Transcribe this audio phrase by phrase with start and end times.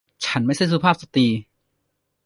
[0.25, 1.27] ฉันไม่ใช่สุภาพสตรี